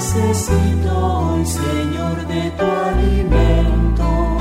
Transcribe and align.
Necesito 0.00 0.96
hoy, 0.96 1.44
Señor, 1.44 2.26
de 2.26 2.50
tu 2.52 2.64
alimento. 2.64 4.38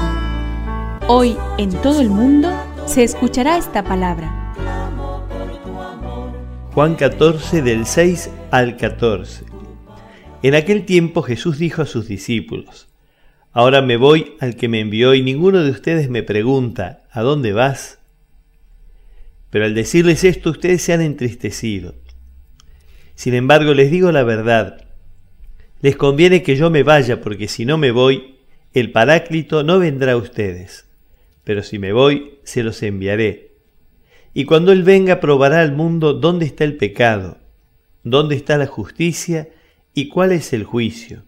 Hoy 1.05 1.35
en 1.58 1.70
todo 1.82 1.99
el 1.99 2.08
mundo 2.08 2.49
se 2.85 3.04
escuchará 3.04 3.58
esta 3.58 3.84
palabra. 3.84 4.54
Juan 6.73 6.95
14 6.95 7.62
del 7.62 7.85
6 7.85 8.30
al 8.52 8.77
14. 8.77 9.44
En 10.44 10.55
aquel 10.55 10.85
tiempo 10.85 11.23
Jesús 11.23 11.58
dijo 11.58 11.82
a 11.82 11.85
sus 11.85 12.07
discípulos, 12.07 12.88
Ahora 13.52 13.82
me 13.82 13.98
voy 13.98 14.38
al 14.40 14.55
que 14.55 14.70
me 14.70 14.80
envió 14.80 15.13
y 15.13 15.23
ninguno 15.23 15.62
de 15.62 15.71
ustedes 15.71 16.10
me 16.10 16.23
pregunta, 16.23 17.04
¿a 17.12 17.21
dónde 17.21 17.52
vas? 17.52 17.99
Pero 19.49 19.66
al 19.66 19.76
decirles 19.76 20.23
esto 20.23 20.52
ustedes 20.52 20.82
se 20.82 20.94
han 20.94 21.02
entristecido. 21.02 21.96
Sin 23.16 23.34
embargo, 23.34 23.73
les 23.73 23.91
digo 23.91 24.13
la 24.13 24.23
verdad. 24.23 24.85
Les 25.82 25.96
conviene 25.96 26.44
que 26.44 26.56
yo 26.56 26.70
me 26.70 26.84
vaya, 26.84 27.22
porque 27.22 27.48
si 27.48 27.66
no 27.66 27.78
me 27.78 27.92
voy, 27.92 28.35
el 28.74 28.91
Paráclito 28.91 29.63
no 29.63 29.80
vendrá 29.80 30.13
a 30.13 30.18
ustedes. 30.18 30.88
Pero 31.44 31.63
si 31.63 31.80
me 31.80 31.94
voy, 31.94 32.40
se 32.44 32.63
los 32.63 32.84
enviaré. 32.84 33.52
Y 34.34 34.46
cuando 34.46 34.71
Él 34.71 34.84
venga, 34.84 35.20
probará 35.20 35.62
al 35.62 35.71
mundo 35.71 36.13
dónde 36.13 36.46
está 36.46 36.63
el 36.63 36.77
pecado, 36.77 37.38
dónde 38.04 38.36
está 38.36 38.58
la 38.58 38.68
justicia 38.68 39.49
y 39.94 40.10
cuál 40.10 40.32
es 40.32 40.54
el 40.54 40.63
juicio. 40.63 41.24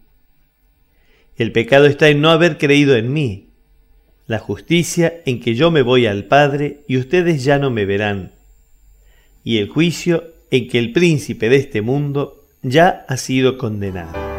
El 1.36 1.50
pecado 1.52 1.86
está 1.86 2.08
en 2.08 2.20
no 2.20 2.30
haber 2.30 2.58
creído 2.58 2.94
en 2.96 3.12
mí, 3.12 3.48
la 4.26 4.38
justicia 4.38 5.20
en 5.26 5.40
que 5.40 5.54
yo 5.54 5.70
me 5.70 5.82
voy 5.82 6.06
al 6.06 6.24
Padre 6.24 6.84
y 6.86 6.98
ustedes 6.98 7.42
ya 7.42 7.58
no 7.58 7.70
me 7.70 7.86
verán, 7.86 8.32
y 9.42 9.58
el 9.58 9.68
juicio 9.68 10.32
en 10.50 10.68
que 10.68 10.78
el 10.78 10.92
príncipe 10.92 11.48
de 11.48 11.56
este 11.56 11.82
mundo 11.82 12.44
ya 12.62 13.04
ha 13.08 13.16
sido 13.16 13.58
condenado. 13.58 14.31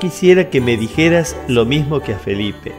Quisiera 0.00 0.48
que 0.48 0.62
me 0.62 0.78
dijeras 0.78 1.36
lo 1.46 1.66
mismo 1.66 2.00
que 2.00 2.14
a 2.14 2.18
Felipe. 2.18 2.72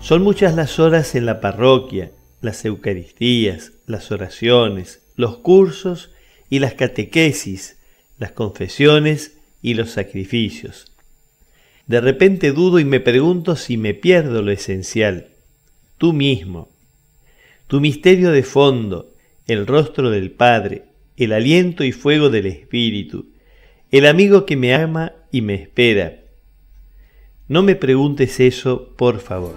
Son 0.00 0.22
muchas 0.22 0.56
las 0.56 0.80
horas 0.80 1.14
en 1.14 1.26
la 1.26 1.40
parroquia, 1.40 2.10
las 2.40 2.64
Eucaristías, 2.64 3.72
las 3.86 4.10
oraciones, 4.10 5.00
los 5.14 5.38
cursos 5.38 6.10
y 6.50 6.58
las 6.58 6.74
catequesis, 6.74 7.78
las 8.18 8.32
confesiones 8.32 9.38
y 9.62 9.74
los 9.74 9.90
sacrificios. 9.90 10.92
De 11.86 12.00
repente 12.00 12.50
dudo 12.50 12.80
y 12.80 12.84
me 12.84 12.98
pregunto 12.98 13.54
si 13.54 13.76
me 13.76 13.94
pierdo 13.94 14.42
lo 14.42 14.50
esencial, 14.50 15.28
tú 15.98 16.12
mismo, 16.12 16.68
tu 17.68 17.80
misterio 17.80 18.32
de 18.32 18.42
fondo, 18.42 19.14
el 19.46 19.68
rostro 19.68 20.10
del 20.10 20.32
Padre, 20.32 20.86
el 21.16 21.32
aliento 21.32 21.84
y 21.84 21.92
fuego 21.92 22.28
del 22.28 22.46
Espíritu, 22.46 23.26
el 23.92 24.04
amigo 24.04 24.46
que 24.46 24.56
me 24.56 24.74
ama 24.74 25.12
y 25.30 25.42
me 25.42 25.54
espera. 25.54 26.20
No 27.48 27.62
me 27.62 27.76
preguntes 27.76 28.40
eso, 28.40 28.94
por 28.96 29.20
favor. 29.20 29.54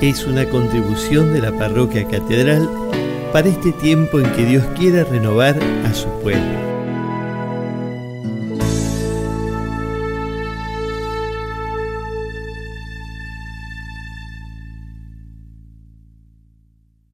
Es 0.00 0.26
una 0.26 0.44
contribución 0.50 1.32
de 1.32 1.40
la 1.40 1.50
parroquia 1.52 2.06
catedral 2.06 2.68
para 3.32 3.48
este 3.48 3.72
tiempo 3.72 4.20
en 4.20 4.30
que 4.32 4.44
Dios 4.44 4.64
quiere 4.76 5.02
renovar 5.02 5.58
a 5.86 5.94
su 5.94 6.08
pueblo. 6.20 6.73